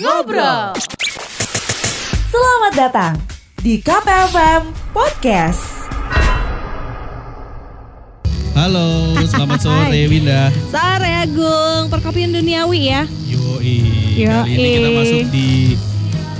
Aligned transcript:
Ngobrol. 0.00 0.72
Selamat 2.32 2.72
datang 2.72 3.14
di 3.60 3.84
KPFM 3.84 4.72
Podcast. 4.96 5.60
Halo, 8.56 9.12
selamat 9.28 9.60
sore 9.68 10.00
Winda. 10.08 10.48
Sore 10.72 11.04
Agung, 11.20 11.92
perkopian 11.92 12.32
duniawi 12.32 12.88
ya. 12.88 13.04
Yoi. 13.28 13.76
Yoi. 14.24 14.24
Kali 14.24 14.56
ini 14.56 14.68
kita 14.72 14.88
masuk 14.96 15.22
di 15.28 15.48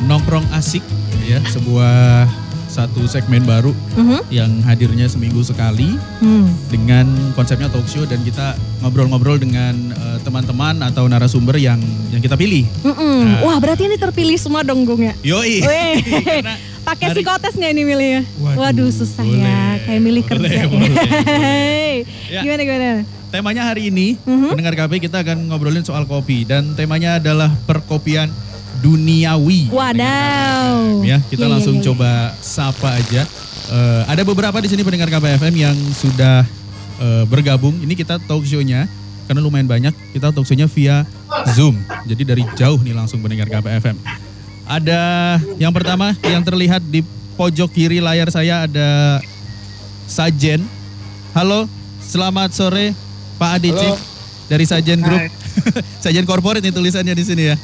nongkrong 0.08 0.46
asik 0.56 0.84
ya, 1.28 1.44
sebuah 1.44 2.32
satu 2.70 3.02
segmen 3.04 3.42
baru 3.42 3.74
Mhm. 3.92 4.30
yang 4.30 4.50
hadirnya 4.62 5.04
seminggu 5.04 5.42
sekali 5.42 5.98
Hmm. 6.22 6.46
dengan 6.70 7.04
konsepnya 7.34 7.66
talk 7.66 7.84
show 7.84 8.06
dan 8.06 8.22
kita 8.22 8.54
ngobrol-ngobrol 8.78 9.36
dengan 9.36 9.74
eh, 9.90 10.18
teman-teman 10.22 10.78
atau 10.80 11.04
narasumber 11.04 11.58
yang 11.58 11.82
yang 12.08 12.18
kita 12.18 12.34
pilih. 12.34 12.62
Mm-mm. 12.80 13.18
Nah. 13.26 13.42
Wah 13.42 13.58
berarti 13.58 13.84
ini 13.84 13.96
terpilih 13.96 14.38
semua 14.38 14.62
dong 14.62 14.86
Gung 14.86 15.02
ya. 15.02 15.14
Yoi. 15.20 15.60
Pakai 16.80 17.12
psikotes 17.12 17.52
nggak 17.52 17.70
ini 17.70 17.82
milihnya? 17.84 18.22
Waduh, 18.36 18.56
Waduh, 18.56 18.88
susah 18.88 19.20
ya, 19.20 19.36
boleh. 19.36 19.76
kayak 19.84 20.00
milih 20.00 20.22
Boleh, 20.24 20.48
kerja. 20.48 20.60
boleh, 20.64 20.90
Hei. 21.28 21.94
Ya. 22.26 22.40
Gimana 22.40 22.62
gimana? 22.62 22.88
Temanya 23.30 23.62
hari 23.62 23.92
ini, 23.92 24.18
Mhm. 24.18 24.48
pendengar 24.50 24.74
KP 24.74 24.98
kita 24.98 25.20
akan 25.20 25.46
ngobrolin 25.46 25.84
soal 25.84 26.02
kopi 26.02 26.42
dan 26.42 26.74
temanya 26.74 27.20
adalah 27.20 27.52
perkopian 27.62 28.26
duniawi. 28.80 29.68
Wadaw. 29.68 31.04
Ya, 31.04 31.20
kita 31.28 31.44
Iya, 31.46 31.52
langsung 31.52 31.78
iya, 31.78 31.82
iya. 31.84 31.88
coba 31.92 32.10
sapa 32.40 32.88
aja. 32.96 33.22
Eh, 33.70 34.02
ada 34.08 34.22
beberapa 34.26 34.56
di 34.58 34.68
sini 34.72 34.82
pendengar 34.82 35.12
KPFM 35.12 35.54
yang 35.54 35.76
sudah 35.94 36.42
eh, 37.00 37.24
bergabung. 37.28 37.76
Ini 37.80 37.92
kita 37.94 38.18
talk 38.24 38.42
show-nya 38.42 38.88
karena 39.28 39.40
lumayan 39.44 39.68
banyak. 39.68 39.94
Kita 40.16 40.32
talk 40.34 40.44
show-nya 40.48 40.66
via 40.66 41.04
Zoom. 41.54 41.78
Jadi 42.08 42.22
dari 42.24 42.42
jauh 42.56 42.80
nih 42.80 42.96
langsung 42.96 43.20
pendengar 43.22 43.46
KPFM. 43.46 43.94
Ada 44.66 45.02
yang 45.58 45.74
pertama 45.74 46.14
yang 46.26 46.42
terlihat 46.42 46.82
di 46.82 47.02
pojok 47.34 47.70
kiri 47.72 47.98
layar 47.98 48.28
saya 48.30 48.66
ada 48.66 49.18
Sajen. 50.06 50.62
Halo, 51.30 51.70
selamat 52.02 52.50
sore 52.50 52.90
Pak 53.38 53.62
Adici 53.62 53.88
dari 54.50 54.66
Sajen 54.66 54.98
Group. 54.98 55.30
Sajen 56.02 56.26
Corporate 56.26 56.62
nih 56.62 56.74
tulisannya 56.74 57.14
di 57.14 57.24
sini 57.24 57.42
ya. 57.50 57.56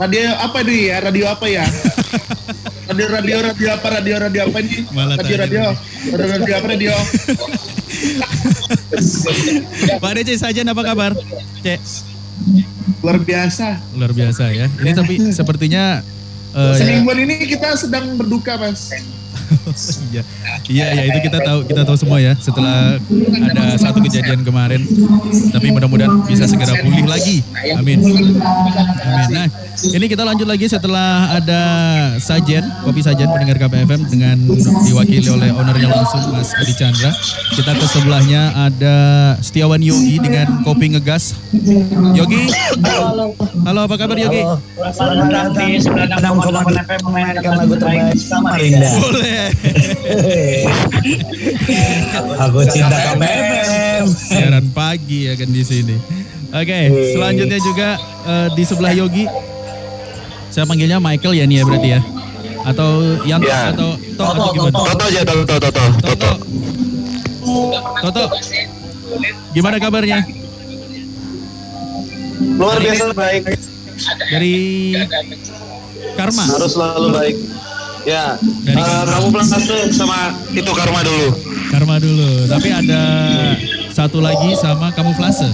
Radio 0.00 0.32
apa 0.32 0.64
nih 0.64 0.80
ya? 0.88 0.96
Radio 1.04 1.28
apa 1.28 1.44
ya? 1.44 1.60
radio 2.88 3.06
radio 3.12 3.36
radio 3.44 3.68
apa? 3.76 4.00
Radio 4.00 4.16
radio 4.16 4.48
apa 4.48 4.64
ini? 4.64 4.88
Radio 4.96 5.36
radio. 5.36 5.76
Radio 6.08 6.26
radio 6.40 6.54
apa 6.56 6.66
radio? 6.72 6.96
Pak 10.00 10.10
Adici 10.16 10.40
Sajen 10.40 10.72
apa 10.72 10.80
kabar? 10.80 11.12
Cek. 11.60 11.84
Luar 13.04 13.20
biasa. 13.20 13.76
Luar 13.92 14.16
biasa 14.16 14.48
ya. 14.56 14.72
Ini 14.72 14.96
tapi 14.96 15.20
sepertinya 15.36 16.00
ya, 16.56 16.72
Semingguan 16.80 17.20
ini 17.20 17.44
kita 17.44 17.76
sedang 17.76 18.16
berduka, 18.16 18.56
Mas. 18.56 18.96
Iya, 20.10 20.22
iya, 20.70 20.86
ya, 20.94 21.02
itu 21.10 21.18
kita 21.26 21.38
tahu, 21.42 21.58
kita 21.66 21.82
tahu 21.82 21.96
semua 21.98 22.18
ya. 22.22 22.32
Setelah 22.38 22.98
ada 23.50 23.64
satu 23.76 23.98
kejadian 24.02 24.46
kemarin, 24.46 24.82
tapi 25.50 25.74
mudah-mudahan 25.74 26.22
bisa 26.26 26.46
segera 26.46 26.78
pulih 26.78 27.06
lagi. 27.06 27.42
Amin. 27.74 27.98
Amin. 28.00 29.28
Nah, 29.34 29.46
ini 29.80 30.06
kita 30.06 30.22
lanjut 30.22 30.46
lagi 30.46 30.66
setelah 30.70 31.34
ada 31.34 31.62
sajen, 32.22 32.62
kopi 32.86 33.00
sajen 33.02 33.26
pendengar 33.32 33.58
KPFM 33.58 34.00
dengan 34.06 34.36
diwakili 34.86 35.26
oleh 35.30 35.50
ownernya 35.50 35.88
langsung 35.90 36.30
Mas 36.30 36.54
Adi 36.54 36.74
Chandra. 36.76 37.10
Kita 37.56 37.72
ke 37.74 37.86
sebelahnya 37.90 38.54
ada 38.54 38.96
Setiawan 39.42 39.82
Yogi 39.82 40.22
dengan 40.22 40.62
kopi 40.62 40.94
ngegas. 40.94 41.34
Yogi, 42.14 42.46
halo 43.66 43.80
apa 43.84 43.94
kabar 43.98 44.16
Yogi? 44.16 44.42
Selamat 44.94 45.28
datang 45.32 45.54
di 45.56 45.80
96,8 45.80 46.84
FM 46.86 47.00
memainkan 47.08 47.52
lagu 47.56 47.74
terbaik 47.74 48.18
Samarinda. 48.20 48.90
Boleh. 49.00 49.39
Aku 52.40 52.58
cinta 52.66 52.96
KPM. 52.96 54.04
Siaran 54.08 54.66
pagi 54.70 55.28
ya 55.28 55.34
kan 55.34 55.48
di 55.48 55.62
sini. 55.62 55.96
Oke, 56.50 56.78
selanjutnya 57.14 57.58
juga 57.58 57.88
eh, 58.26 58.48
di 58.52 58.62
sebelah 58.64 58.92
Yogi. 58.92 59.24
Saya 60.50 60.66
panggilnya 60.66 60.98
Michael 60.98 61.34
ya 61.36 61.44
nih 61.46 61.56
ya 61.56 61.64
berarti 61.64 61.88
ya. 61.90 62.00
Atau 62.60 62.90
Yanto 63.24 63.46
Ya. 63.46 63.70
atau 63.72 63.94
Tok 64.18 64.28
atau 64.28 64.48
gimana? 64.52 64.74
Toto 64.74 65.04
aja, 65.06 65.20
Toto, 65.24 65.44
Toto, 65.46 65.68
Toto. 65.70 65.84
Toto. 66.02 66.30
Toto. 68.02 68.24
Gimana 69.52 69.76
kabarnya? 69.78 70.20
Luar 72.56 72.76
biasa 72.76 73.12
baik, 73.12 73.42
Dari 74.28 74.54
Karma. 76.12 76.44
harus 76.46 76.72
selalu 76.72 77.08
baik. 77.12 77.36
Ya, 78.02 78.34
Dari 78.64 78.76
Karma. 78.76 79.12
kamu 79.12 79.26
pulang 79.28 79.44
satu 79.46 79.74
sama 79.90 80.18
itu 80.50 80.70
karma 80.70 81.00
dulu. 81.00 81.28
Karma 81.68 81.94
dulu. 81.96 82.28
Tapi 82.46 82.68
ada 82.70 83.02
satu 83.90 84.18
lagi 84.18 84.56
sama 84.56 84.88
kamuflase. 84.90 85.52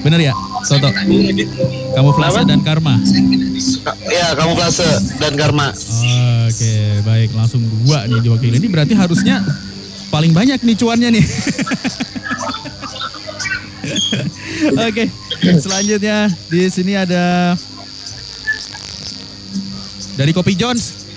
Bener 0.00 0.20
ya, 0.22 0.34
Toto? 0.64 0.88
Kamuflase 1.92 2.40
dan 2.42 2.60
karma. 2.60 2.96
Ka- 3.80 3.96
Ya, 4.02 4.32
kamu 4.32 4.52
klase 4.54 4.88
dan 5.16 5.36
karma. 5.36 5.68
Oke, 6.48 6.74
baik. 7.02 7.30
Langsung 7.32 7.60
dua 7.84 8.04
nih 8.04 8.20
diwakili. 8.20 8.56
Ini 8.56 8.68
berarti 8.68 8.94
harusnya 8.94 9.44
paling 10.08 10.32
banyak 10.32 10.58
nih 10.58 10.76
cuannya 10.76 11.08
nih. 11.12 11.24
Oke, 14.80 15.04
selanjutnya 15.56 16.16
di 16.46 16.68
sini 16.68 16.92
ada 16.94 17.54
dari 20.20 20.36
Kopi 20.36 20.52
Jones. 20.52 21.08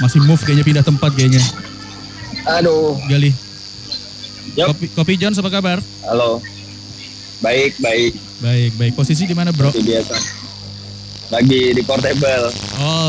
Masih 0.00 0.24
move 0.24 0.40
kayaknya 0.40 0.64
pindah 0.64 0.84
tempat 0.86 1.12
kayaknya. 1.12 1.44
Aduh, 2.56 2.96
Gali. 3.04 3.36
Yup. 4.56 4.72
Kopi, 4.72 4.86
Kopi 4.96 5.14
Jones 5.20 5.36
apa 5.36 5.52
kabar? 5.52 5.78
halo. 6.08 6.40
Baik, 7.44 7.76
baik. 7.78 8.16
Baik, 8.40 8.72
baik. 8.80 8.92
Posisi 8.96 9.28
di 9.28 9.36
mana, 9.36 9.52
Bro? 9.52 9.70
Seperti 9.70 9.94
biasa. 9.94 10.16
Lagi 11.28 11.62
di 11.76 11.82
portable. 11.84 12.50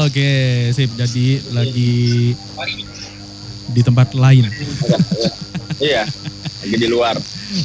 Oke, 0.06 0.70
sip. 0.76 0.92
Jadi 0.94 1.40
lagi 1.56 2.36
di 3.72 3.82
tempat 3.82 4.14
lain. 4.14 4.46
iya, 5.82 6.06
lagi 6.62 6.76
di 6.78 6.88
luar. 6.92 7.18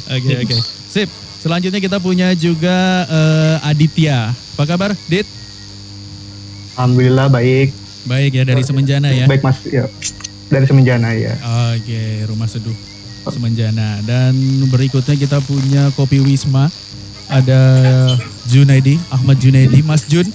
Oke 0.09 0.33
oke. 0.41 0.57
Sip. 0.89 1.09
Selanjutnya 1.43 1.77
kita 1.77 2.01
punya 2.01 2.33
juga 2.33 3.05
eh, 3.05 3.69
Aditya. 3.69 4.33
Apa 4.57 4.63
kabar, 4.65 4.97
Dit? 5.05 5.27
Alhamdulillah 6.75 7.31
baik. 7.31 7.71
Baik 8.05 8.31
ya 8.37 8.43
dari 8.43 8.61
Semenjana 8.61 9.09
ya. 9.09 9.25
Baik 9.25 9.41
Mas 9.41 9.63
ya. 9.63 9.87
Dari 10.51 10.65
Semenjana 10.67 11.15
ya. 11.15 11.33
Oke, 11.73 12.27
Rumah 12.27 12.45
Seduh 12.51 12.75
Semenjana. 13.31 14.03
Dan 14.03 14.35
berikutnya 14.69 15.15
kita 15.15 15.39
punya 15.41 15.89
Kopi 15.95 16.19
Wisma. 16.21 16.67
Ada 17.25 17.57
Junaidi, 18.45 19.01
Ahmad 19.09 19.41
Junaidi, 19.41 19.81
Mas 19.81 20.05
Jun. 20.05 20.29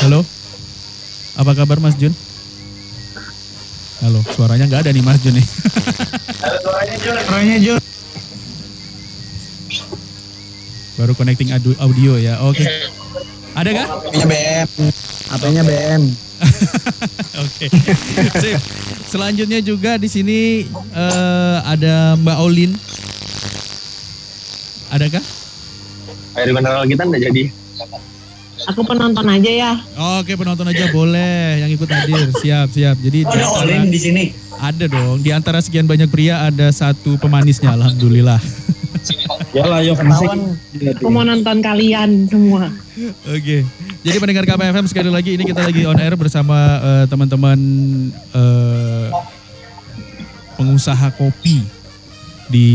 Halo. 0.00 0.24
Apa 1.36 1.52
kabar 1.52 1.76
Mas 1.82 1.98
Jun? 2.00 2.14
Halo, 4.00 4.24
suaranya 4.32 4.64
nggak 4.64 4.88
ada 4.88 4.90
nih 4.94 5.04
Mas 5.04 5.20
Jun 5.20 5.36
nih. 5.36 5.46
Suaranya 7.28 7.58
Jun. 7.60 7.82
Baru 10.94 11.12
connecting 11.12 11.50
audio 11.82 12.16
ya. 12.16 12.40
Oke. 12.40 12.64
Ada 13.54 13.68
nggak? 13.70 13.88
Apanya 13.88 14.26
BM. 14.26 14.68
Apanya 15.30 15.62
BM. 15.62 16.02
Oke. 17.44 17.66
Sip. 18.36 18.58
Selanjutnya 19.06 19.60
juga 19.60 19.94
di 19.94 20.08
sini 20.08 20.66
eh, 20.90 21.56
ada 21.62 22.18
Mbak 22.18 22.38
Olin. 22.40 22.72
Adakah? 24.90 25.22
Air 26.34 26.50
mineral 26.50 26.82
kita 26.84 27.02
udah 27.04 27.20
jadi. 27.20 27.44
Aku 28.64 28.80
penonton 28.82 29.26
aja 29.28 29.50
ya. 29.50 29.72
Oke, 30.18 30.34
penonton 30.34 30.64
aja 30.64 30.88
boleh 30.88 31.60
yang 31.60 31.70
ikut 31.70 31.86
hadir. 31.86 32.32
Siap, 32.32 32.72
siap. 32.72 32.96
Jadi 32.98 33.22
di 33.22 33.28
Ada 33.28 33.44
antara- 33.44 33.60
Olin 33.60 33.82
di 33.86 34.00
sini. 34.00 34.24
ada 34.56 34.84
dong. 34.88 35.20
Di 35.20 35.30
antara 35.30 35.58
sekian 35.60 35.84
banyak 35.84 36.08
pria 36.08 36.42
ada 36.42 36.70
satu 36.70 37.14
pemanisnya, 37.16 37.70
alhamdulillah. 37.70 38.40
Ya 39.54 39.64
lah, 39.70 39.80
yuk 39.86 39.94
Ketahuan. 39.94 40.58
Aku 40.98 41.08
mau 41.14 41.22
nonton 41.22 41.62
kalian 41.62 42.26
semua. 42.26 42.74
Oke. 43.30 43.62
Jadi 44.02 44.16
pendengar 44.18 44.44
KPFM 44.50 44.86
sekali 44.90 45.10
lagi 45.14 45.38
ini 45.38 45.46
kita 45.46 45.62
lagi 45.62 45.86
on 45.86 45.94
air 46.02 46.18
bersama 46.18 46.82
eh, 46.82 47.04
teman-teman 47.06 47.58
eh, 48.34 49.08
pengusaha 50.58 51.14
kopi 51.14 51.62
di 52.50 52.68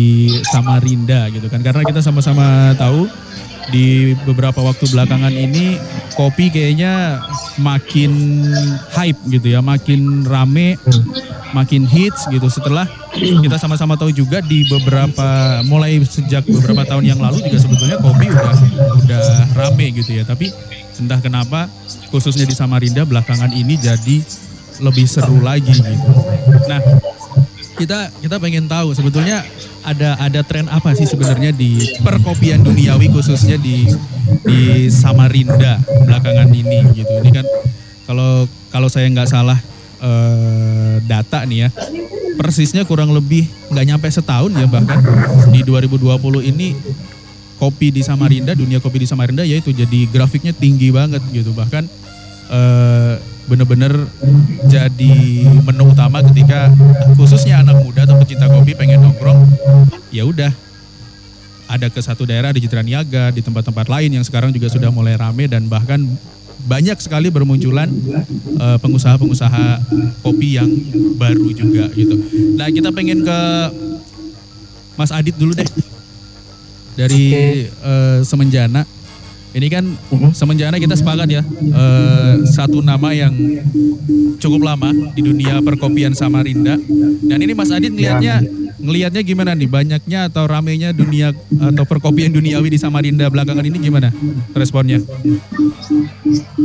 Samarinda 0.47 1.27
gitu 1.35 1.51
kan. 1.51 1.59
Karena 1.59 1.83
kita 1.83 1.99
sama-sama 1.99 2.71
tahu 2.79 3.11
di 3.75 4.15
beberapa 4.23 4.63
waktu 4.63 4.87
belakangan 4.89 5.35
ini 5.35 5.75
kopi 6.15 6.47
kayaknya 6.47 7.19
makin 7.59 8.39
hype 8.95 9.19
gitu 9.27 9.51
ya, 9.51 9.59
makin 9.59 10.23
rame, 10.23 10.79
makin 11.51 11.83
hits 11.83 12.25
gitu 12.31 12.47
setelah 12.47 12.87
kita 13.17 13.57
sama-sama 13.57 13.97
tahu 13.97 14.13
juga 14.13 14.39
di 14.39 14.65
beberapa 14.69 15.59
mulai 15.65 15.97
sejak 16.05 16.45
beberapa 16.45 16.85
tahun 16.85 17.09
yang 17.09 17.19
lalu 17.19 17.41
juga 17.41 17.57
sebetulnya 17.57 17.97
kopi 17.97 18.29
udah 18.29 18.55
udah 19.05 19.25
rame 19.57 19.89
gitu 19.97 20.21
ya. 20.21 20.23
Tapi 20.23 20.53
entah 21.01 21.19
kenapa 21.23 21.65
khususnya 22.13 22.45
di 22.45 22.53
Samarinda 22.53 23.07
belakangan 23.07 23.49
ini 23.49 23.79
jadi 23.79 24.21
lebih 24.79 25.05
seru 25.09 25.41
lagi 25.41 25.73
gitu. 25.73 26.11
Nah, 26.69 26.79
kita 27.75 28.11
kita 28.19 28.35
pengen 28.37 28.67
tahu 28.67 28.93
sebetulnya 28.93 29.43
ada 29.83 30.19
ada 30.19 30.43
tren 30.43 30.67
apa 30.67 30.91
sih 30.93 31.07
sebenarnya 31.07 31.55
di 31.55 31.99
perkopian 32.03 32.61
duniawi 32.61 33.07
khususnya 33.09 33.55
di 33.55 33.87
di 34.43 34.87
Samarinda 34.91 35.79
belakangan 36.05 36.49
ini 36.51 36.83
gitu. 36.93 37.13
Ini 37.23 37.31
kan 37.31 37.45
kalau 38.05 38.45
kalau 38.69 38.89
saya 38.91 39.09
nggak 39.09 39.29
salah 39.29 39.57
eh, 39.99 40.95
data 41.05 41.45
nih 41.45 41.67
ya. 41.67 41.69
Persisnya 42.39 42.87
kurang 42.87 43.11
lebih 43.11 43.47
nggak 43.67 43.85
nyampe 43.85 44.07
setahun 44.07 44.51
ya 44.55 44.67
bahkan. 44.67 44.99
Di 45.51 45.61
2020 45.63 46.39
ini 46.43 46.71
kopi 47.59 47.91
di 47.91 47.99
Samarinda 47.99 48.55
dunia 48.55 48.79
kopi 48.79 49.03
di 49.03 49.07
Samarinda 49.07 49.43
yaitu 49.43 49.75
jadi 49.75 50.07
grafiknya 50.07 50.55
tinggi 50.55 50.89
banget 50.89 51.19
gitu. 51.35 51.51
Bahkan 51.51 51.83
eh, 52.49 53.13
bener-bener 53.49 54.05
jadi 54.69 55.17
menu 55.65 55.89
utama 55.89 56.21
ketika 56.21 56.69
khususnya 57.17 57.65
anak 57.65 57.81
muda 57.81 58.05
atau 58.05 58.21
pecinta 58.21 58.45
kopi 58.45 58.77
pengen 58.77 59.03
nongkrong 59.03 59.43
ya 60.13 60.23
udah. 60.23 60.53
Ada 61.69 61.85
ke 61.93 62.01
satu 62.01 62.25
daerah 62.25 62.49
di 62.49 62.65
Jitra 62.65 62.81
Niaga 62.81 63.29
di 63.29 63.45
tempat-tempat 63.45 63.85
lain 63.93 64.09
yang 64.17 64.25
sekarang 64.25 64.49
juga 64.49 64.73
sudah 64.73 64.89
mulai 64.89 65.13
rame 65.13 65.45
dan 65.45 65.69
bahkan 65.69 66.01
banyak 66.67 66.97
sekali 66.99 67.31
bermunculan 67.31 67.87
eh, 68.59 68.77
pengusaha-pengusaha 68.83 69.65
kopi 70.25 70.59
yang 70.59 70.69
baru 71.15 71.47
juga 71.55 71.87
gitu. 71.95 72.15
Nah 72.59 72.67
kita 72.67 72.91
pengen 72.91 73.23
ke 73.23 73.39
Mas 74.99 75.15
Adit 75.15 75.35
dulu 75.39 75.55
deh 75.55 75.69
dari 76.99 77.31
eh, 77.71 78.19
Semenjana. 78.27 78.83
Ini 79.49 79.65
kan 79.65 79.81
Semenjana 80.35 80.77
kita 80.77 80.93
sepakat 80.93 81.29
ya 81.31 81.43
eh, 81.47 82.33
satu 82.45 82.83
nama 82.85 83.15
yang 83.15 83.33
cukup 84.37 84.61
lama 84.61 84.93
di 85.15 85.21
dunia 85.23 85.63
perkopian 85.63 86.11
Samarinda. 86.13 86.75
Dan 87.23 87.39
ini 87.39 87.53
Mas 87.55 87.71
Adit 87.71 87.95
ngelihatnya 87.95 88.43
ngelihatnya 88.79 89.21
gimana 89.21 89.51
nih? 89.53 89.69
Banyaknya 89.69 90.19
atau 90.31 90.47
ramenya 90.47 90.89
dunia 90.95 91.35
atau 91.59 91.83
perkopian 91.85 92.31
duniawi 92.31 92.73
di 92.73 92.79
Samarinda 92.79 93.27
belakangan 93.27 93.65
ini 93.67 93.77
gimana 93.79 94.09
responnya? 94.55 95.03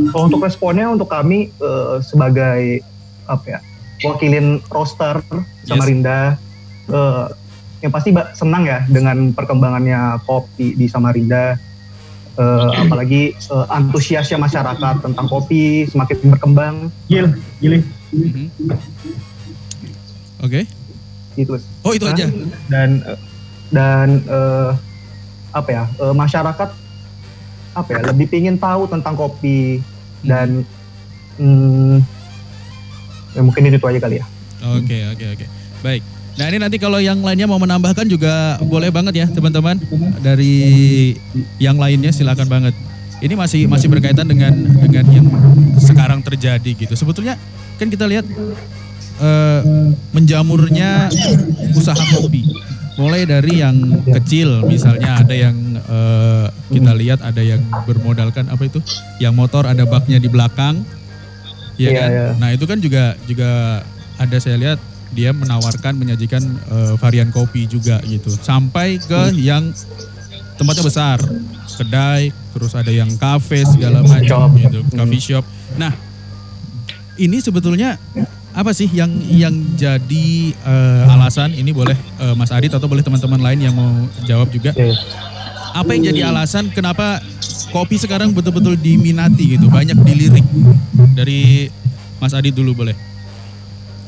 Kalau 0.09 0.25
untuk 0.31 0.41
responnya 0.43 0.89
untuk 0.89 1.11
kami 1.11 1.51
eh, 1.51 1.95
sebagai 2.01 2.81
apa 3.25 3.45
ya 3.45 3.59
wakilin 4.05 4.61
roster 4.71 5.21
Samarinda 5.67 6.39
eh, 6.89 7.25
yang 7.83 7.91
pasti 7.93 8.09
senang 8.33 8.65
ya 8.65 8.81
dengan 8.89 9.35
perkembangannya 9.35 10.23
kopi 10.25 10.73
di 10.73 10.89
Samarinda 10.89 11.59
Eh, 12.35 12.71
apalagi 12.83 13.31
eh, 13.31 13.65
antusiasnya 13.71 14.35
masyarakat 14.35 14.95
tentang 14.99 15.27
kopi 15.31 15.87
semakin 15.87 16.35
berkembang 16.35 16.75
Gil, 17.07 17.31
gili. 17.63 17.79
Mhm. 18.11 18.51
Oke. 20.43 20.67
Gitu 21.35 21.59
Oh 21.83 21.91
itu 21.91 22.07
aja. 22.07 22.25
dan 22.67 23.03
dan 23.69 24.07
eh, 24.23 24.71
apa 25.51 25.69
ya 25.69 25.83
eh, 25.99 26.15
masyarakat 26.15 26.69
apa 27.75 27.89
ya 27.91 28.01
lebih 28.07 28.27
pingin 28.27 28.55
tahu 28.55 28.87
tentang 28.87 29.13
kopi 29.13 29.83
dan 30.23 30.63
hmm, 31.35 31.99
ya 33.31 33.41
mungkin 33.43 33.67
itu 33.67 33.83
aja 33.83 33.99
kali 33.99 34.23
ya 34.23 34.25
Oke 34.65 34.97
oke 35.13 35.25
oke. 35.37 35.45
Baik. 35.85 36.01
Nah 36.35 36.45
ini 36.49 36.57
nanti 36.57 36.81
kalau 36.81 36.97
yang 36.97 37.21
lainnya 37.21 37.45
mau 37.45 37.61
menambahkan 37.61 38.09
juga 38.09 38.57
boleh 38.65 38.89
banget 38.89 39.13
ya 39.21 39.27
teman-teman 39.29 39.77
dari 40.19 41.13
yang 41.61 41.77
lainnya 41.77 42.09
silakan 42.09 42.49
banget. 42.49 42.73
Ini 43.21 43.37
masih 43.37 43.69
masih 43.69 43.87
berkaitan 43.87 44.25
dengan 44.25 44.51
dengan 44.55 45.05
yang 45.13 45.27
sekarang 45.77 46.25
terjadi 46.25 46.71
gitu. 46.73 46.97
Sebetulnya 46.97 47.37
kan 47.77 47.87
kita 47.87 48.09
lihat 48.09 48.25
eh, 49.19 49.59
menjamurnya 50.11 51.11
usaha 51.75 51.99
kopi. 52.15 52.43
Mulai 52.95 53.27
dari 53.27 53.59
yang 53.59 53.75
kecil 54.07 54.63
misalnya 54.63 55.19
ada 55.19 55.35
yang 55.35 55.55
eh, 55.77 56.45
kita 56.71 56.91
lihat 56.95 57.19
ada 57.19 57.43
yang 57.43 57.59
bermodalkan 57.83 58.47
apa 58.47 58.63
itu? 58.65 58.79
Yang 59.19 59.33
motor 59.35 59.67
ada 59.67 59.83
baknya 59.83 60.17
di 60.17 60.31
belakang. 60.31 60.83
Iya 61.75 61.89
Iya, 61.91 61.99
kan? 61.99 62.09
iya. 62.09 62.25
Nah, 62.39 62.49
itu 62.55 62.63
kan 62.63 62.79
juga 62.79 63.19
juga 63.27 63.83
ada 64.15 64.37
saya 64.39 64.55
lihat 64.55 64.79
dia 65.11 65.35
menawarkan 65.35 65.95
menyajikan 65.95 66.43
eh, 66.71 66.93
varian 66.95 67.35
kopi 67.35 67.67
juga 67.67 67.99
gitu. 68.07 68.31
Sampai 68.31 68.95
ke 68.99 69.35
yang 69.35 69.75
tempatnya 70.55 70.87
besar, 70.87 71.19
kedai, 71.75 72.31
terus 72.55 72.71
ada 72.79 72.87
yang 72.87 73.11
kafe 73.19 73.67
segala 73.67 73.99
macam 74.07 74.55
gitu, 74.55 74.79
coffee 74.95 75.19
shop. 75.19 75.43
Nah, 75.75 75.91
ini 77.19 77.43
sebetulnya 77.43 77.99
apa 78.55 78.71
sih 78.71 78.87
yang 78.95 79.11
yang 79.27 79.51
jadi 79.75 80.27
eh, 80.55 81.13
alasan 81.13 81.51
ini 81.51 81.75
boleh 81.75 81.97
eh, 82.23 82.33
Mas 82.39 82.55
Adit 82.55 82.71
atau 82.71 82.87
boleh 82.87 83.03
teman-teman 83.03 83.43
lain 83.43 83.59
yang 83.67 83.75
mau 83.75 84.07
jawab 84.23 84.47
juga. 84.49 84.71
Apa 85.75 85.91
yang 85.91 86.07
jadi 86.15 86.31
alasan 86.31 86.71
kenapa 86.71 87.19
kopi 87.75 87.99
sekarang 87.99 88.31
betul-betul 88.31 88.79
diminati 88.79 89.59
gitu, 89.59 89.67
banyak 89.67 89.99
dilirik 90.07 90.47
dari 91.11 91.67
Mas 92.23 92.31
Adit 92.31 92.55
dulu 92.55 92.71
boleh. 92.71 92.95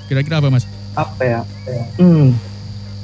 Kira-kira 0.08 0.40
apa 0.40 0.48
Mas? 0.48 0.64
apa 0.98 1.22
ya 1.22 1.42
hmm, 2.02 2.34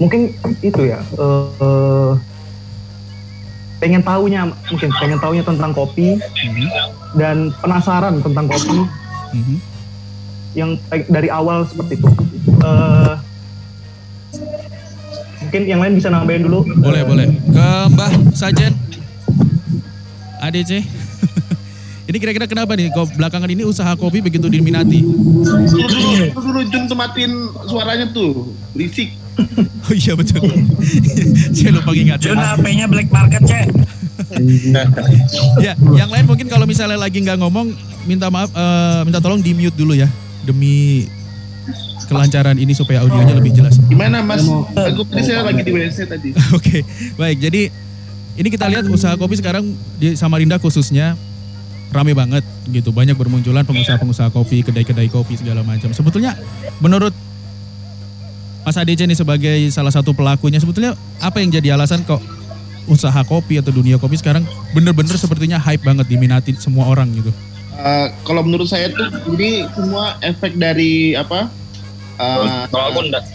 mungkin 0.02 0.34
itu 0.66 0.82
ya 0.82 0.98
eh, 1.14 2.12
pengen 3.78 4.02
tahunya 4.02 4.50
mungkin 4.50 4.90
pengen 4.98 5.20
tahunya 5.22 5.44
tentang 5.46 5.72
kopi 5.78 6.18
Mhm, 6.18 6.68
dan 7.14 7.54
penasaran 7.62 8.18
tentang 8.26 8.50
kopi 8.50 8.78
mhm. 9.38 9.58
Yang 10.54 10.78
pe- 10.84 11.08
dari 11.08 11.28
awal 11.28 11.66
seperti 11.66 11.98
itu 11.98 12.10
Eh, 12.56 13.14
mungkin 15.42 15.62
yang 15.66 15.80
lain 15.80 15.94
bisa 15.94 16.08
nambahin 16.08 16.44
dulu 16.44 16.64
Boleh, 16.78 17.04
boleh. 17.04 17.28
Ke 17.46 17.68
Mbah 17.90 18.12
Sajen. 18.32 18.72
ADC. 20.40 20.72
ini 22.10 22.18
kira-kira 22.18 22.44
kenapa 22.46 22.74
nih 22.74 22.88
kok 22.90 23.12
belakangan 23.14 23.48
ini 23.48 23.64
usaha 23.64 23.92
kopi 23.94 24.20
begitu 24.20 24.48
diminati? 24.48 25.00
Dulu, 25.00 26.36
dulu 26.36 26.60
Jun 26.66 26.84
tuh 26.86 26.96
matiin 26.96 27.32
suaranya 27.66 28.08
tuh, 28.10 28.52
berisik. 28.72 29.12
Oh 29.84 29.92
iya 29.92 30.16
betul. 30.16 30.48
Saya 31.52 31.76
lupa 31.76 31.92
ingatkan. 31.92 32.24
Jun 32.24 32.40
HP-nya 32.40 32.88
black 32.88 33.12
market, 33.12 33.44
Cek. 33.44 33.68
Ya, 35.60 35.76
yang 35.76 36.08
lain 36.08 36.24
mungkin 36.24 36.48
kalau 36.48 36.64
misalnya 36.64 36.96
lagi 36.96 37.20
nggak 37.20 37.36
ngomong, 37.36 37.76
minta 38.04 38.28
maaf, 38.28 38.48
eh, 38.50 39.02
minta 39.04 39.20
tolong 39.20 39.40
di 39.40 39.52
mute 39.52 39.76
dulu 39.76 39.92
ya, 39.92 40.08
demi 40.44 41.08
kelancaran 42.06 42.60
ini 42.60 42.76
supaya 42.76 43.02
audionya 43.02 43.34
lebih 43.34 43.56
jelas. 43.56 43.80
Gimana 43.88 44.22
Mas? 44.22 44.44
Aku 44.44 45.08
tadi 45.08 45.24
saya 45.24 45.42
lagi 45.48 45.64
di 45.64 45.72
WC 45.72 46.06
tadi. 46.06 46.30
Oke, 46.58 46.84
baik. 47.16 47.38
Jadi 47.40 47.62
ini 48.34 48.48
kita 48.52 48.68
lihat 48.68 48.86
usaha 48.92 49.16
kopi 49.16 49.40
sekarang 49.40 49.64
di 49.98 50.14
Samarinda 50.20 50.60
khususnya 50.60 51.16
rame 51.94 52.14
banget 52.14 52.44
gitu. 52.70 52.92
Banyak 52.92 53.16
bermunculan 53.16 53.64
pengusaha-pengusaha 53.64 54.30
kopi, 54.34 54.66
kedai-kedai 54.66 55.08
kopi 55.10 55.40
segala 55.40 55.64
macam. 55.64 55.94
Sebetulnya 55.96 56.36
menurut 56.84 57.14
Mas 58.64 58.80
ADC 58.80 59.04
ini 59.04 59.16
sebagai 59.16 59.60
salah 59.76 59.92
satu 59.92 60.16
pelakunya, 60.16 60.56
sebetulnya 60.56 60.96
apa 61.20 61.44
yang 61.44 61.52
jadi 61.52 61.76
alasan 61.76 62.08
kok 62.08 62.24
usaha 62.88 63.24
kopi 63.24 63.60
atau 63.60 63.72
dunia 63.72 63.96
kopi 63.96 64.20
sekarang 64.20 64.44
bener-bener 64.76 65.16
sepertinya 65.16 65.56
hype 65.56 65.84
banget 65.84 66.08
diminati 66.08 66.52
semua 66.56 66.88
orang 66.88 67.12
gitu. 67.16 67.32
Eh, 67.74 68.08
kalau 68.22 68.46
menurut 68.46 68.70
saya 68.70 68.94
tuh 68.94 69.10
ini 69.34 69.66
semua 69.74 70.22
efek 70.22 70.54
dari 70.62 71.18
apa? 71.18 71.50
eh, 72.22 72.70
enggak. 72.70 73.26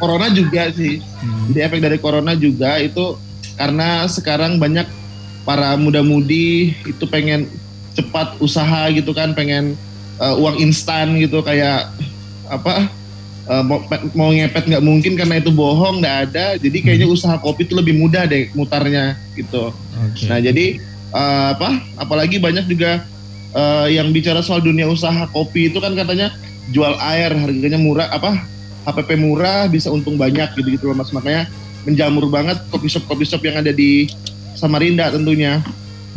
corona 0.00 0.26
juga 0.32 0.72
sih. 0.72 1.04
Hmm. 1.20 1.52
Jadi 1.52 1.58
efek 1.60 1.80
dari 1.84 1.98
corona 2.00 2.32
juga 2.32 2.80
itu 2.80 3.20
karena 3.60 4.08
sekarang 4.08 4.56
banyak 4.56 4.88
para 5.44 5.76
muda-mudi 5.76 6.72
itu 6.88 7.04
pengen 7.04 7.52
cepat 7.92 8.40
usaha 8.40 8.88
gitu 8.88 9.12
kan, 9.12 9.36
pengen 9.36 9.76
eh, 10.16 10.34
uang 10.40 10.56
instan 10.64 11.20
gitu 11.20 11.44
kayak 11.44 11.92
apa? 12.48 12.88
eh, 13.42 13.62
mau, 13.66 13.84
mau 14.16 14.30
ngepet 14.32 14.72
nggak 14.72 14.84
mungkin 14.84 15.12
karena 15.20 15.36
itu 15.36 15.52
bohong 15.52 16.00
nggak 16.00 16.16
ada. 16.32 16.46
Jadi 16.56 16.80
kayaknya 16.80 17.12
usaha 17.12 17.36
kopi 17.36 17.68
itu 17.68 17.76
lebih 17.76 18.00
mudah 18.00 18.24
deh 18.24 18.48
mutarnya 18.56 19.20
gitu. 19.36 19.68
Oke. 19.74 20.24
Nah 20.32 20.40
jadi 20.40 20.80
eh, 21.12 21.46
apa? 21.52 21.76
Apalagi 22.00 22.40
banyak 22.40 22.64
juga 22.72 23.04
eh, 23.52 23.86
yang 23.96 24.10
bicara 24.10 24.40
soal 24.40 24.60
dunia 24.60 24.88
usaha 24.88 25.28
kopi 25.30 25.68
itu 25.72 25.78
kan 25.78 25.92
katanya 25.92 26.32
jual 26.70 26.94
air 27.00 27.32
harganya 27.32 27.78
murah 27.78 28.08
apa? 28.08 28.44
HPP 28.82 29.14
murah 29.14 29.70
bisa 29.70 29.94
untung 29.94 30.18
banyak 30.18 30.58
gitu 30.58 30.68
gitu 30.74 30.84
loh 30.90 30.98
mas 30.98 31.14
makanya 31.14 31.46
menjamur 31.86 32.26
banget 32.26 32.58
kopi 32.66 32.90
shop 32.90 33.06
kopi 33.06 33.22
shop 33.22 33.42
yang 33.46 33.62
ada 33.62 33.70
di 33.70 34.10
Samarinda 34.58 35.10
tentunya. 35.10 35.62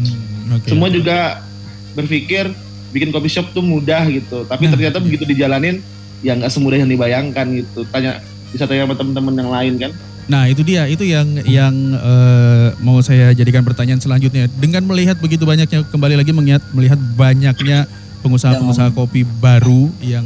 Hmm, 0.01 0.57
oke, 0.57 0.67
Semua 0.69 0.89
juga 0.89 1.45
berpikir 1.93 2.51
bikin 2.89 3.09
kopi 3.13 3.29
shop 3.29 3.53
tuh 3.53 3.61
mudah 3.61 4.05
gitu. 4.09 4.45
Tapi 4.45 4.65
Nah. 4.65 4.71
ternyata 4.77 4.97
begitu 5.01 5.23
dijalanin 5.25 5.81
ya 6.25 6.33
nggak 6.33 6.51
semudah 6.51 6.77
yang 6.81 6.89
dibayangkan 6.89 7.45
gitu. 7.53 7.85
Tanya 7.89 8.21
bisa 8.49 8.65
tanya 8.65 8.89
sama 8.89 8.95
teman-teman 8.97 9.33
yang 9.35 9.51
lain 9.51 9.73
kan. 9.77 9.91
Nah 10.25 10.49
itu 10.49 10.65
dia, 10.65 10.89
itu 10.89 11.05
yang 11.05 11.27
yang 11.45 11.73
eh, 11.93 12.67
mau 12.81 12.97
saya 13.05 13.29
jadikan 13.37 13.61
pertanyaan 13.61 14.01
selanjutnya. 14.01 14.49
Dengan 14.57 14.81
melihat 14.89 15.21
begitu 15.21 15.45
banyaknya, 15.45 15.85
kembali 15.85 16.17
lagi 16.17 16.33
melihat 16.33 16.63
melihat 16.73 16.97
banyaknya 17.13 17.85
pengusaha-pengusaha 18.25 18.89
kopi 18.97 19.21
baru 19.37 19.93
yang 20.01 20.25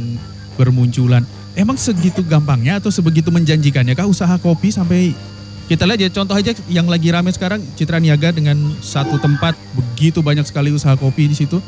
bermunculan. 0.56 1.20
Emang 1.52 1.76
segitu 1.76 2.24
gampangnya 2.24 2.80
atau 2.80 2.88
sebegitu 2.88 3.28
menjanjikannya 3.28 3.92
kah 3.92 4.08
usaha 4.08 4.40
kopi 4.40 4.72
sampai 4.72 5.12
kita 5.68 5.84
lihat 5.84 6.00
ya 6.00 6.10
contoh 6.10 6.34
aja 6.34 6.56
yang 6.66 6.88
lagi 6.88 7.12
rame 7.12 7.28
sekarang 7.30 7.60
Citra 7.76 8.00
Niaga 8.00 8.32
dengan 8.32 8.56
satu 8.80 9.20
tempat 9.20 9.54
begitu 9.76 10.24
banyak 10.24 10.48
sekali 10.48 10.72
usaha 10.72 10.96
kopi 10.96 11.28
di 11.28 11.36
situ. 11.36 11.60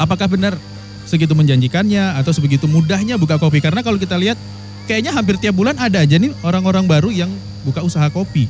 Apakah 0.00 0.26
benar 0.26 0.56
segitu 1.04 1.36
menjanjikannya 1.36 2.16
atau 2.16 2.32
sebegitu 2.32 2.64
mudahnya 2.64 3.20
buka 3.20 3.36
kopi? 3.36 3.60
Karena 3.60 3.84
kalau 3.84 4.00
kita 4.00 4.16
lihat 4.16 4.40
kayaknya 4.88 5.12
hampir 5.12 5.36
tiap 5.36 5.54
bulan 5.54 5.76
ada 5.76 6.00
aja 6.00 6.16
nih 6.16 6.32
orang-orang 6.40 6.88
baru 6.88 7.12
yang 7.12 7.30
buka 7.64 7.80
usaha 7.82 8.06
kopi. 8.12 8.46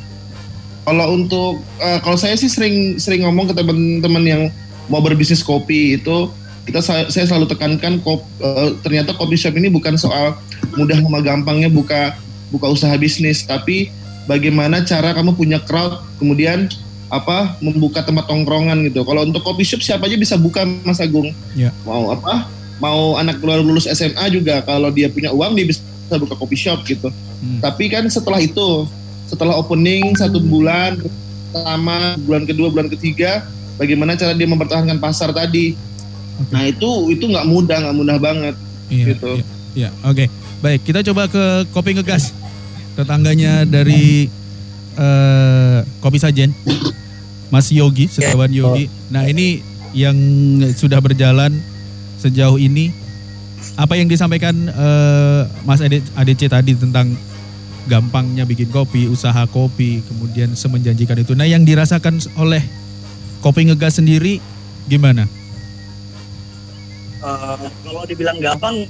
Kalau 0.85 1.17
untuk 1.17 1.65
eh, 1.81 1.99
kalau 2.05 2.19
saya 2.21 2.37
sih 2.37 2.51
sering 2.51 3.01
sering 3.01 3.25
ngomong 3.25 3.49
ke 3.49 3.55
teman-teman 3.57 4.25
yang 4.27 4.43
mau 4.93 5.01
berbisnis 5.01 5.41
kopi 5.41 5.97
itu 5.97 6.29
kita 6.65 6.81
saya, 6.81 7.09
selalu 7.09 7.49
tekankan 7.49 8.01
kop, 8.05 8.25
eh, 8.41 8.77
ternyata 8.85 9.17
kopi 9.17 9.37
shop 9.37 9.57
ini 9.57 9.73
bukan 9.73 9.97
soal 9.97 10.37
mudah 10.77 11.01
sama 11.01 11.25
gampangnya 11.25 11.73
buka 11.73 12.17
buka 12.53 12.69
usaha 12.69 12.93
bisnis 13.01 13.45
tapi 13.49 13.89
bagaimana 14.29 14.85
cara 14.85 15.17
kamu 15.17 15.37
punya 15.37 15.61
crowd 15.61 16.05
kemudian 16.21 16.69
apa 17.13 17.55
membuka 17.63 18.03
tempat 18.03 18.27
tongkrongan 18.27 18.91
gitu. 18.91 19.07
Kalau 19.07 19.23
untuk 19.23 19.45
kopi 19.45 19.63
shop 19.63 19.81
siapa 19.85 20.09
aja 20.09 20.17
bisa 20.19 20.35
buka 20.35 20.67
Mas 20.83 20.99
Agung. 20.99 21.31
Ya. 21.55 21.71
Mau 21.87 22.11
apa? 22.11 22.49
Mau 22.83 23.15
anak 23.15 23.39
keluar 23.39 23.63
lulus 23.63 23.87
SMA 23.87 24.25
juga 24.35 24.65
kalau 24.67 24.91
dia 24.91 25.07
punya 25.07 25.31
uang 25.31 25.55
dia 25.55 25.67
bisa 25.69 25.81
buka 26.19 26.35
kopi 26.35 26.57
shop 26.59 26.83
gitu. 26.85 27.09
Hmm. 27.39 27.61
Tapi 27.63 27.93
kan 27.93 28.03
setelah 28.11 28.43
itu, 28.43 28.89
setelah 29.29 29.57
opening 29.57 30.13
satu 30.15 30.39
bulan 30.39 31.01
pertama, 31.55 32.19
bulan 32.27 32.43
kedua, 32.45 32.69
bulan 32.71 32.89
ketiga, 32.91 33.47
bagaimana 33.79 34.19
cara 34.19 34.35
dia 34.35 34.49
mempertahankan 34.51 34.99
pasar 34.99 35.31
tadi? 35.31 35.79
Oke. 36.43 36.51
Nah 36.51 36.63
itu 36.67 36.91
itu 37.15 37.25
nggak 37.31 37.47
mudah, 37.47 37.79
nggak 37.79 37.97
mudah 37.97 38.17
banget. 38.19 38.55
Iya, 38.91 39.05
gitu. 39.15 39.31
iya, 39.39 39.47
iya. 39.75 39.91
oke. 40.03 40.27
Baik, 40.59 40.81
kita 40.83 41.05
coba 41.13 41.29
ke 41.31 41.45
Kopi 41.71 41.95
Ngegas. 41.95 42.35
Tetangganya 42.95 43.67
dari 43.67 44.27
eh, 44.97 45.79
Kopi 46.03 46.19
Sajen. 46.19 46.51
Mas 47.53 47.71
Yogi, 47.71 48.11
setiawan 48.11 48.51
Yogi. 48.51 48.91
Nah, 49.15 49.31
ini 49.31 49.63
yang 49.95 50.17
sudah 50.75 50.99
berjalan 50.99 51.55
sejauh 52.19 52.59
ini 52.59 52.91
apa 53.79 53.95
yang 53.95 54.11
disampaikan 54.11 54.55
eh, 54.67 55.43
Mas 55.63 55.79
ADC 56.19 56.51
tadi 56.51 56.75
tentang 56.75 57.15
gampangnya 57.85 58.49
bikin 58.49 58.73
kopi, 58.73 59.07
usaha 59.07 59.45
kopi, 59.49 60.01
kemudian 60.09 60.57
semenjanjikan 60.57 61.21
itu. 61.21 61.37
Nah, 61.37 61.45
yang 61.45 61.63
dirasakan 61.63 62.21
oleh 62.41 62.65
Kopi 63.45 63.69
Ngegas 63.69 64.01
sendiri 64.01 64.41
gimana? 64.89 65.29
Eh, 67.21 67.57
kalau 67.85 68.05
dibilang 68.09 68.41
gampang, 68.41 68.89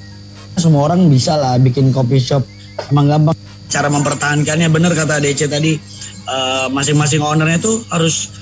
semua 0.59 0.87
orang 0.91 1.11
bisa 1.11 1.35
lah 1.35 1.59
bikin 1.59 1.91
coffee 1.91 2.23
shop. 2.23 2.43
Emang 2.91 3.11
gampang. 3.11 3.35
Cara 3.71 3.91
mempertahankannya 3.91 4.71
bener 4.71 4.95
kata 4.95 5.19
DC 5.19 5.51
tadi. 5.51 5.79
eh, 6.25 6.67
masing-masing 6.73 7.21
ownernya 7.21 7.61
tuh 7.61 7.85
harus 7.93 8.33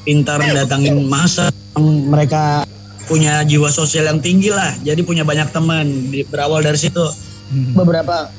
pintar 0.00 0.40
datangin 0.40 1.04
masa. 1.04 1.52
Mereka 1.76 2.64
punya 3.04 3.44
jiwa 3.44 3.68
sosial 3.68 4.08
yang 4.08 4.24
tinggi 4.24 4.48
lah. 4.48 4.72
Jadi 4.80 5.04
punya 5.04 5.28
banyak 5.28 5.52
teman. 5.52 6.08
Di- 6.08 6.24
Berawal 6.24 6.64
dari 6.64 6.80
situ. 6.80 7.04
Hmm. 7.52 7.76
Beberapa 7.76 8.32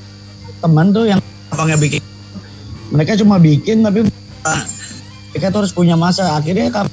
teman 0.57 0.89
tuh 0.89 1.05
yang 1.05 1.21
gampangnya 1.59 1.75
bikin. 1.77 2.01
Mereka 2.89 3.19
cuma 3.19 3.35
bikin 3.35 3.83
tapi 3.83 4.07
ah, 4.47 4.63
mereka 5.29 5.51
tuh 5.51 5.59
harus 5.61 5.75
punya 5.75 5.99
masa. 5.99 6.23
Akhirnya 6.31 6.71
kap- 6.71 6.87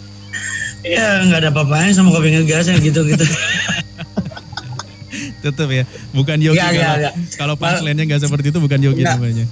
Ya 0.83 1.23
nggak 1.23 1.39
ada 1.41 1.51
apa-apanya 1.51 1.91
sama 1.93 2.11
kopi 2.11 2.31
ngegas 2.33 2.67
yang 2.67 2.79
gitu-gitu. 2.79 3.23
Tetep 5.39 5.69
ya, 5.69 5.85
bukan 6.11 6.39
Yogi 6.39 6.59
Nggak, 6.59 6.67
nggak, 6.69 6.83
kalau, 6.83 6.99
nggak. 6.99 7.15
kalau 7.39 7.55
punchline-nya 7.57 8.05
nggak 8.05 8.21
seperti 8.21 8.47
itu 8.51 8.59
bukan 8.59 8.79
Yogi 8.81 9.03
Nggak. 9.03 9.15
namanya. 9.17 9.47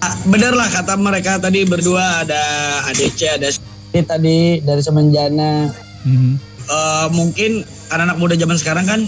Ah, 0.00 0.14
bener 0.24 0.50
lah 0.50 0.66
kata 0.66 0.94
mereka 0.96 1.38
tadi 1.38 1.62
berdua 1.62 2.22
ada 2.22 2.42
ADC 2.88 3.20
ada 3.28 3.46
ini 3.92 4.02
tadi 4.02 4.38
dari 4.58 4.82
Semenjana 4.82 5.70
Mhm. 6.00 6.32
Eh, 6.64 7.06
mungkin 7.10 7.60
anak-anak 7.88 8.16
muda 8.16 8.34
zaman 8.34 8.56
sekarang 8.56 8.86
kan 8.86 9.00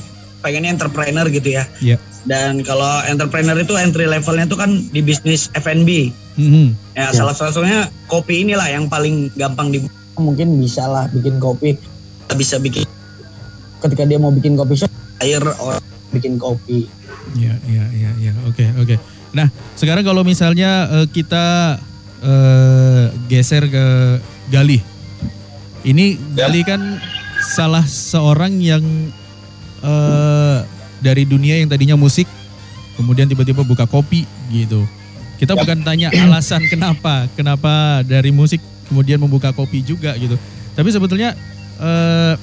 pengennya 0.43 0.75
entrepreneur 0.75 1.25
gitu 1.27 1.49
ya 1.53 1.65
Iya. 1.79 1.97
Dan 2.23 2.63
kalau 2.63 3.03
entrepreneur 3.05 3.59
itu 3.59 3.75
entry 3.75 4.07
levelnya 4.07 4.47
itu 4.47 4.55
kan 4.55 4.71
di 4.91 5.01
bisnis 5.03 5.51
F&B 5.55 6.15
Mhm. 6.33 6.97
ya 6.97 7.13
salah 7.13 7.37
satunya 7.37 7.93
kopi 8.09 8.41
inilah 8.41 8.65
yang 8.65 8.89
paling 8.89 9.29
gampang 9.37 9.69
di 9.69 9.85
mungkin 10.17 10.57
bisa 10.57 10.89
lah 10.89 11.05
bikin 11.13 11.37
kopi 11.37 11.77
bisa 12.33 12.57
bikin 12.57 12.89
ketika 13.83 14.09
dia 14.09 14.17
mau 14.17 14.33
bikin 14.33 14.57
kopi 14.57 14.81
shop 14.81 14.89
air 15.21 15.43
orang 15.43 15.83
bikin 16.09 16.41
kopi 16.41 16.89
Iya, 17.33 17.55
iya, 17.65 17.85
iya, 17.95 18.11
iya. 18.19 18.33
Oke, 18.45 18.67
oke. 18.77 18.99
Nah, 19.33 19.49
sekarang 19.73 20.05
kalau 20.05 20.21
misalnya 20.21 20.91
eh, 20.91 21.07
kita 21.09 21.79
eh, 22.21 23.05
geser 23.31 23.71
ke 23.71 23.87
Gali. 24.51 24.83
Ini 25.83 26.37
Gali 26.37 26.61
kan 26.63 27.01
salah 27.41 27.87
seorang 27.87 28.59
yang 28.61 28.85
eh, 29.81 30.59
dari 31.03 31.27
dunia 31.27 31.59
yang 31.59 31.69
tadinya 31.69 31.99
musik, 31.99 32.31
kemudian 32.95 33.27
tiba-tiba 33.27 33.67
buka 33.67 33.85
kopi 33.85 34.25
gitu. 34.55 34.87
Kita 35.43 35.59
bukan 35.59 35.83
tanya 35.83 36.15
alasan 36.15 36.63
kenapa, 36.71 37.27
kenapa 37.35 38.07
dari 38.07 38.31
musik 38.31 38.63
kemudian 38.87 39.19
membuka 39.19 39.51
kopi 39.51 39.83
juga 39.83 40.15
gitu. 40.15 40.39
Tapi 40.79 40.89
sebetulnya 40.95 41.35
eh, 41.83 42.35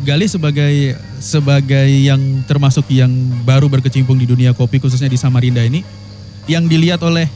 Gali 0.00 0.24
sebagai 0.24 0.96
sebagai 1.20 1.84
yang 1.84 2.40
termasuk 2.48 2.88
yang 2.88 3.12
baru 3.44 3.68
berkecimpung 3.68 4.16
di 4.16 4.24
dunia 4.24 4.56
kopi 4.56 4.80
khususnya 4.80 5.12
di 5.12 5.20
Samarinda 5.20 5.60
ini 5.60 5.84
yang 6.48 6.64
dilihat 6.64 7.04
oleh 7.04 7.28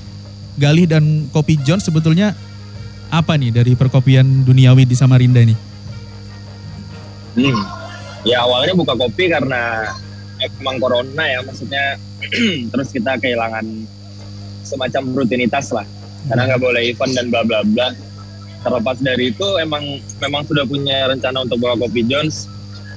Gali 0.57 0.89
dan 0.89 1.29
Kopi 1.29 1.61
John 1.61 1.77
sebetulnya 1.77 2.33
apa 3.13 3.37
nih 3.37 3.53
dari 3.53 3.73
perkopian 3.77 4.49
duniawi 4.49 4.89
di 4.89 4.97
Samarinda 4.97 5.45
ini? 5.45 5.53
Hmm. 7.37 7.84
Ya 8.25 8.41
awalnya 8.41 8.73
buka 8.73 8.97
kopi 8.97 9.29
karena 9.29 9.93
emang 10.41 10.81
corona 10.81 11.25
ya 11.29 11.45
maksudnya 11.45 12.01
terus 12.73 12.89
kita 12.89 13.21
kehilangan 13.21 13.65
semacam 14.65 15.03
rutinitas 15.13 15.71
lah. 15.77 15.85
Karena 16.25 16.49
nggak 16.49 16.63
boleh 16.65 16.83
event 16.89 17.13
dan 17.13 17.29
bla 17.29 17.45
bla 17.45 17.61
bla. 17.63 17.93
Terlepas 18.65 18.97
dari 19.05 19.29
itu 19.29 19.45
emang 19.61 20.01
memang 20.25 20.41
sudah 20.49 20.65
punya 20.65 21.05
rencana 21.05 21.45
untuk 21.45 21.61
buka 21.61 21.85
kopi 21.85 22.01
Jones 22.09 22.49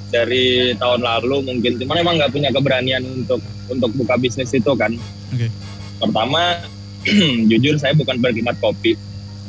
dari 0.08 0.72
tahun 0.80 1.04
lalu 1.04 1.44
mungkin. 1.44 1.76
Cuman 1.76 2.00
emang 2.00 2.16
nggak 2.24 2.32
punya 2.32 2.50
keberanian 2.56 3.04
untuk 3.04 3.44
untuk 3.68 3.92
buka 4.00 4.16
bisnis 4.16 4.56
itu 4.56 4.72
kan. 4.80 4.96
Oke. 5.36 5.52
pertama 5.98 6.62
jujur 7.52 7.76
saya 7.76 7.92
bukan 8.00 8.16
berkhidmat 8.24 8.56
kopi. 8.64 8.96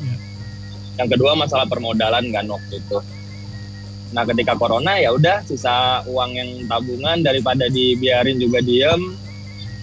Iya. 0.02 0.16
yang 0.98 1.08
kedua 1.12 1.38
masalah 1.38 1.70
permodalan 1.70 2.34
kan 2.34 2.50
waktu 2.50 2.82
itu 2.82 2.98
Nah 4.12 4.24
ketika 4.24 4.56
corona 4.56 4.96
ya 4.96 5.12
udah 5.12 5.44
sisa 5.44 6.00
uang 6.08 6.30
yang 6.32 6.50
tabungan 6.64 7.20
daripada 7.20 7.68
dibiarin 7.68 8.40
juga 8.40 8.64
diem 8.64 9.16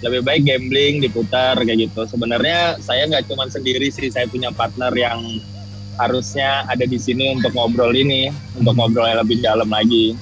lebih 0.04 0.20
baik 0.28 0.42
gambling 0.44 0.94
diputar 1.00 1.56
kayak 1.56 1.88
gitu. 1.88 2.04
Sebenarnya 2.04 2.76
saya 2.84 3.08
nggak 3.08 3.32
cuma 3.32 3.48
sendiri 3.48 3.88
sih, 3.88 4.12
saya 4.12 4.28
punya 4.28 4.52
partner 4.52 4.92
yang 4.92 5.40
harusnya 5.96 6.68
ada 6.68 6.84
di 6.84 7.00
sini 7.00 7.32
untuk 7.40 7.56
ngobrol 7.56 7.96
ini, 7.96 8.28
untuk 8.52 8.76
ngobrol 8.76 9.08
yang 9.08 9.20
lebih 9.24 9.40
dalam 9.40 9.68
lagi. 9.72 10.12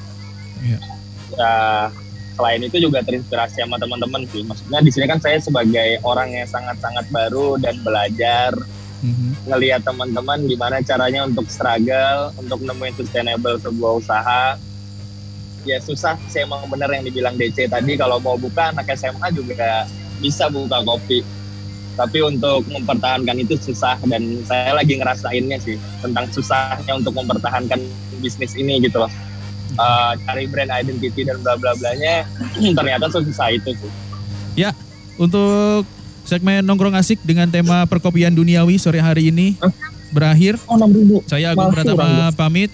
Iya. 0.63 0.79
Ya, 1.35 1.55
selain 2.39 2.63
itu 2.63 2.79
juga 2.79 3.03
terinspirasi 3.03 3.67
sama 3.67 3.83
teman-teman 3.83 4.23
sih. 4.31 4.47
Maksudnya 4.47 4.79
di 4.79 4.91
sini 4.95 5.11
kan 5.11 5.19
saya 5.19 5.43
sebagai 5.43 5.99
orang 6.07 6.31
yang 6.31 6.47
sangat-sangat 6.47 7.11
baru 7.11 7.59
dan 7.59 7.75
belajar. 7.83 8.55
Ngelihat 9.45 9.85
teman-teman 9.85 10.41
gimana 10.49 10.81
caranya 10.81 11.29
untuk 11.29 11.47
struggle, 11.53 12.33
untuk 12.41 12.65
nemuin 12.65 12.95
sustainable 12.97 13.57
sebuah 13.61 13.93
usaha. 14.01 14.45
Ya 15.65 15.81
susah 15.81 16.21
sih 16.29 16.45
emang 16.45 16.69
bener 16.69 16.93
yang 16.93 17.05
dibilang 17.09 17.35
DC 17.41 17.73
tadi 17.73 17.97
kalau 17.97 18.21
mau 18.21 18.37
buka 18.37 18.73
anak 18.73 18.93
SMA 18.97 19.33
juga 19.33 19.89
bisa 20.21 20.49
buka 20.53 20.85
kopi. 20.85 21.25
Tapi 21.95 22.19
untuk 22.27 22.67
mempertahankan 22.67 23.39
itu 23.39 23.55
susah 23.55 23.97
dan 24.11 24.43
saya 24.45 24.75
lagi 24.75 24.99
ngerasainnya 24.99 25.63
sih 25.63 25.79
tentang 26.03 26.27
susahnya 26.35 26.99
untuk 26.99 27.15
mempertahankan 27.15 27.81
bisnis 28.19 28.59
ini 28.59 28.83
gitu 28.83 29.05
loh. 29.05 29.13
Eh, 29.75 30.13
cari 30.27 30.45
brand 30.47 30.71
identity 30.71 31.27
dan 31.27 31.41
bla 31.43 31.59
bla 31.59 31.75
blanya 31.75 32.23
ternyata 32.79 33.11
susah 33.11 33.55
itu 33.55 33.73
sih. 33.79 33.93
Untuk 35.19 35.87
Segmen 36.25 36.65
Nongkrong 36.65 36.97
Asik 36.97 37.21
dengan 37.21 37.49
tema 37.53 37.85
perkopian 37.85 38.33
duniawi 38.33 38.81
sore 38.81 39.01
hari 39.01 39.29
ini 39.29 39.57
berakhir. 40.11 40.57
Saya 41.29 41.53
Agung 41.53 41.71
Pratama 41.71 42.33
pamit. 42.33 42.73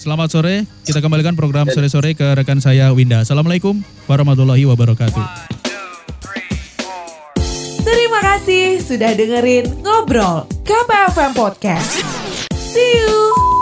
Selamat 0.00 0.32
sore. 0.32 0.64
Kita 0.82 1.04
kembalikan 1.04 1.36
program 1.36 1.68
sore-sore 1.68 2.16
ke 2.16 2.24
rekan 2.32 2.56
saya 2.56 2.88
Winda. 2.96 3.20
Assalamualaikum 3.20 3.84
warahmatullahi 4.08 4.64
wabarakatuh. 4.64 5.24
Terima 7.84 8.20
kasih 8.24 8.80
sudah 8.80 9.12
dengerin 9.12 9.68
Ngobrol 9.84 10.48
KPFM 10.64 11.36
Podcast. 11.36 12.00
See 12.56 12.96
you! 12.96 13.59